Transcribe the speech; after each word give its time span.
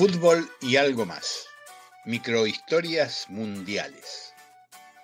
Fútbol 0.00 0.48
y 0.62 0.76
algo 0.76 1.04
más. 1.04 1.44
Microhistorias 2.06 3.26
mundiales. 3.28 4.32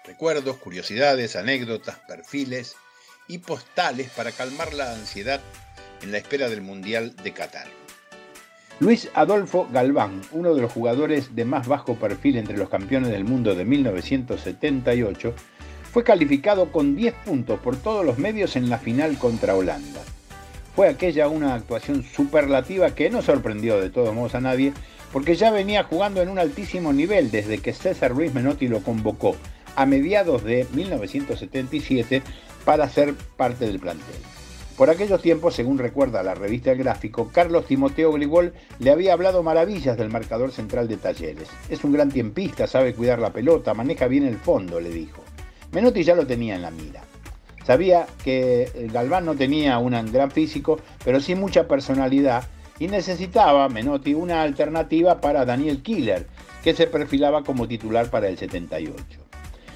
Recuerdos, 0.06 0.56
curiosidades, 0.56 1.36
anécdotas, 1.36 1.98
perfiles 2.08 2.76
y 3.28 3.36
postales 3.36 4.08
para 4.08 4.32
calmar 4.32 4.72
la 4.72 4.94
ansiedad 4.94 5.42
en 6.00 6.12
la 6.12 6.16
espera 6.16 6.48
del 6.48 6.62
Mundial 6.62 7.14
de 7.22 7.34
Qatar. 7.34 7.66
Luis 8.80 9.10
Adolfo 9.12 9.68
Galván, 9.70 10.22
uno 10.30 10.54
de 10.54 10.62
los 10.62 10.72
jugadores 10.72 11.36
de 11.36 11.44
más 11.44 11.68
bajo 11.68 11.96
perfil 11.96 12.38
entre 12.38 12.56
los 12.56 12.70
campeones 12.70 13.10
del 13.10 13.24
mundo 13.24 13.54
de 13.54 13.66
1978, 13.66 15.34
fue 15.92 16.04
calificado 16.04 16.72
con 16.72 16.96
10 16.96 17.12
puntos 17.16 17.60
por 17.60 17.76
todos 17.76 18.02
los 18.02 18.16
medios 18.16 18.56
en 18.56 18.70
la 18.70 18.78
final 18.78 19.18
contra 19.18 19.56
Holanda. 19.56 20.05
Fue 20.76 20.90
aquella 20.90 21.28
una 21.28 21.54
actuación 21.54 22.04
superlativa 22.04 22.94
que 22.94 23.08
no 23.08 23.22
sorprendió 23.22 23.80
de 23.80 23.88
todos 23.88 24.14
modos 24.14 24.34
a 24.34 24.42
nadie, 24.42 24.74
porque 25.10 25.34
ya 25.34 25.50
venía 25.50 25.84
jugando 25.84 26.20
en 26.20 26.28
un 26.28 26.38
altísimo 26.38 26.92
nivel 26.92 27.30
desde 27.30 27.58
que 27.58 27.72
César 27.72 28.12
Ruiz 28.12 28.34
Menotti 28.34 28.68
lo 28.68 28.82
convocó 28.82 29.36
a 29.74 29.86
mediados 29.86 30.44
de 30.44 30.66
1977 30.74 32.22
para 32.66 32.90
ser 32.90 33.14
parte 33.38 33.64
del 33.64 33.80
plantel. 33.80 34.16
Por 34.76 34.90
aquellos 34.90 35.22
tiempos, 35.22 35.54
según 35.54 35.78
recuerda 35.78 36.22
la 36.22 36.34
revista 36.34 36.74
Gráfico, 36.74 37.30
Carlos 37.32 37.64
Timoteo 37.64 38.12
Grigol 38.12 38.52
le 38.78 38.90
había 38.90 39.14
hablado 39.14 39.42
maravillas 39.42 39.96
del 39.96 40.10
marcador 40.10 40.52
central 40.52 40.88
de 40.88 40.98
Talleres. 40.98 41.48
Es 41.70 41.84
un 41.84 41.94
gran 41.94 42.10
tiempista, 42.10 42.66
sabe 42.66 42.92
cuidar 42.92 43.18
la 43.18 43.32
pelota, 43.32 43.72
maneja 43.72 44.08
bien 44.08 44.26
el 44.26 44.36
fondo, 44.36 44.78
le 44.78 44.90
dijo. 44.90 45.22
Menotti 45.72 46.04
ya 46.04 46.14
lo 46.14 46.26
tenía 46.26 46.56
en 46.56 46.62
la 46.62 46.70
mira. 46.70 47.02
Sabía 47.66 48.06
que 48.22 48.88
Galván 48.92 49.26
no 49.26 49.34
tenía 49.34 49.78
un 49.78 50.12
gran 50.12 50.30
físico, 50.30 50.78
pero 51.04 51.18
sí 51.18 51.34
mucha 51.34 51.66
personalidad 51.66 52.44
y 52.78 52.86
necesitaba 52.86 53.68
Menotti 53.68 54.14
una 54.14 54.42
alternativa 54.42 55.20
para 55.20 55.44
Daniel 55.44 55.82
Killer, 55.82 56.28
que 56.62 56.74
se 56.74 56.86
perfilaba 56.86 57.42
como 57.42 57.66
titular 57.66 58.08
para 58.08 58.28
el 58.28 58.38
78. 58.38 58.94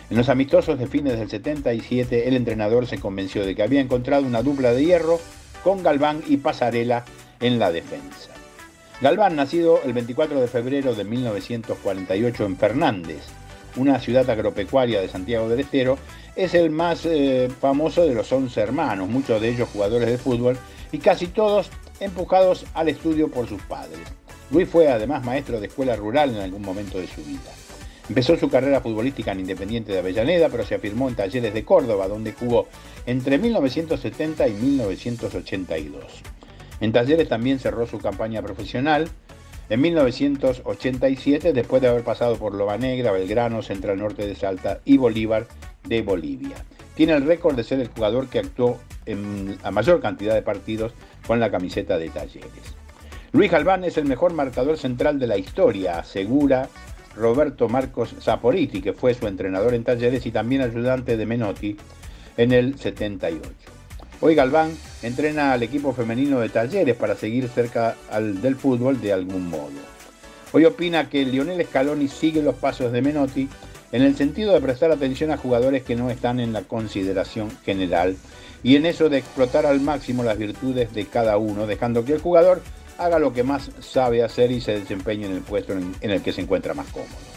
En 0.08 0.16
los 0.16 0.28
amistosos 0.28 0.78
de 0.78 0.86
fines 0.86 1.18
del 1.18 1.28
77, 1.28 2.28
el 2.28 2.36
entrenador 2.36 2.86
se 2.86 3.00
convenció 3.00 3.44
de 3.44 3.56
que 3.56 3.62
había 3.64 3.80
encontrado 3.80 4.24
una 4.24 4.42
dupla 4.42 4.72
de 4.72 4.84
hierro 4.84 5.18
con 5.64 5.82
Galván 5.82 6.22
y 6.28 6.36
Pasarela 6.36 7.04
en 7.40 7.58
la 7.58 7.72
defensa. 7.72 8.30
Galván, 9.00 9.34
nacido 9.34 9.80
el 9.84 9.94
24 9.94 10.40
de 10.40 10.46
febrero 10.46 10.94
de 10.94 11.04
1948 11.04 12.44
en 12.44 12.56
Fernández, 12.56 13.22
una 13.76 14.00
ciudad 14.00 14.28
agropecuaria 14.28 15.00
de 15.00 15.08
Santiago 15.08 15.48
del 15.48 15.60
Estero, 15.60 15.98
es 16.36 16.54
el 16.54 16.70
más 16.70 17.04
eh, 17.04 17.48
famoso 17.60 18.06
de 18.06 18.14
los 18.14 18.30
11 18.32 18.60
hermanos, 18.60 19.08
muchos 19.08 19.40
de 19.40 19.48
ellos 19.48 19.68
jugadores 19.72 20.08
de 20.08 20.18
fútbol 20.18 20.58
y 20.92 20.98
casi 20.98 21.26
todos 21.26 21.70
empujados 22.00 22.66
al 22.74 22.88
estudio 22.88 23.30
por 23.30 23.48
sus 23.48 23.60
padres. 23.62 24.00
Luis 24.50 24.68
fue 24.68 24.88
además 24.88 25.24
maestro 25.24 25.60
de 25.60 25.68
escuela 25.68 25.94
rural 25.96 26.30
en 26.30 26.42
algún 26.42 26.62
momento 26.62 26.98
de 26.98 27.06
su 27.06 27.22
vida. 27.22 27.50
Empezó 28.08 28.36
su 28.36 28.50
carrera 28.50 28.80
futbolística 28.80 29.30
en 29.30 29.40
Independiente 29.40 29.92
de 29.92 30.00
Avellaneda, 30.00 30.48
pero 30.48 30.64
se 30.64 30.74
afirmó 30.74 31.08
en 31.08 31.14
Talleres 31.14 31.54
de 31.54 31.64
Córdoba, 31.64 32.08
donde 32.08 32.32
jugó 32.32 32.66
entre 33.06 33.38
1970 33.38 34.48
y 34.48 34.52
1982. 34.52 36.04
En 36.80 36.90
Talleres 36.90 37.28
también 37.28 37.60
cerró 37.60 37.86
su 37.86 37.98
campaña 37.98 38.42
profesional 38.42 39.08
en 39.70 39.80
1987, 39.80 41.52
después 41.52 41.80
de 41.80 41.88
haber 41.88 42.02
pasado 42.02 42.36
por 42.36 42.54
Loba 42.54 42.76
Negra, 42.76 43.12
Belgrano, 43.12 43.62
Central 43.62 43.98
Norte 43.98 44.26
de 44.26 44.34
Salta 44.34 44.80
y 44.84 44.96
Bolívar 44.96 45.46
de 45.84 46.02
Bolivia. 46.02 46.56
Tiene 46.96 47.14
el 47.14 47.24
récord 47.24 47.54
de 47.54 47.64
ser 47.64 47.80
el 47.80 47.88
jugador 47.88 48.28
que 48.28 48.40
actuó 48.40 48.78
en 49.06 49.58
la 49.62 49.70
mayor 49.70 50.00
cantidad 50.00 50.34
de 50.34 50.42
partidos 50.42 50.92
con 51.26 51.38
la 51.38 51.50
camiseta 51.50 51.98
de 51.98 52.10
Talleres. 52.10 52.74
Luis 53.32 53.50
Galván 53.50 53.84
es 53.84 53.96
el 53.96 54.06
mejor 54.06 54.32
marcador 54.32 54.76
central 54.76 55.20
de 55.20 55.28
la 55.28 55.38
historia, 55.38 56.00
asegura 56.00 56.68
Roberto 57.14 57.68
Marcos 57.68 58.14
Zaporiti, 58.20 58.82
que 58.82 58.92
fue 58.92 59.14
su 59.14 59.28
entrenador 59.28 59.74
en 59.74 59.84
talleres 59.84 60.26
y 60.26 60.32
también 60.32 60.62
ayudante 60.62 61.16
de 61.16 61.26
Menotti 61.26 61.76
en 62.36 62.52
el 62.52 62.76
78. 62.76 63.79
Hoy 64.22 64.34
Galván 64.34 64.76
entrena 65.02 65.54
al 65.54 65.62
equipo 65.62 65.94
femenino 65.94 66.40
de 66.40 66.50
talleres 66.50 66.94
para 66.94 67.14
seguir 67.14 67.48
cerca 67.48 67.96
del 68.42 68.54
fútbol 68.54 69.00
de 69.00 69.14
algún 69.14 69.48
modo. 69.48 69.70
Hoy 70.52 70.66
opina 70.66 71.08
que 71.08 71.24
Lionel 71.24 71.64
Scaloni 71.64 72.06
sigue 72.06 72.42
los 72.42 72.54
pasos 72.54 72.92
de 72.92 73.00
Menotti 73.00 73.48
en 73.92 74.02
el 74.02 74.14
sentido 74.16 74.52
de 74.52 74.60
prestar 74.60 74.90
atención 74.90 75.30
a 75.30 75.38
jugadores 75.38 75.84
que 75.84 75.96
no 75.96 76.10
están 76.10 76.38
en 76.38 76.52
la 76.52 76.62
consideración 76.62 77.50
general 77.64 78.14
y 78.62 78.76
en 78.76 78.84
eso 78.84 79.08
de 79.08 79.16
explotar 79.16 79.64
al 79.64 79.80
máximo 79.80 80.22
las 80.22 80.36
virtudes 80.36 80.92
de 80.92 81.06
cada 81.06 81.38
uno, 81.38 81.66
dejando 81.66 82.04
que 82.04 82.12
el 82.12 82.20
jugador 82.20 82.60
haga 82.98 83.18
lo 83.18 83.32
que 83.32 83.42
más 83.42 83.70
sabe 83.80 84.22
hacer 84.22 84.50
y 84.50 84.60
se 84.60 84.80
desempeñe 84.80 85.24
en 85.24 85.32
el 85.32 85.40
puesto 85.40 85.72
en 85.72 86.10
el 86.10 86.20
que 86.20 86.32
se 86.32 86.42
encuentra 86.42 86.74
más 86.74 86.88
cómodo. 86.88 87.29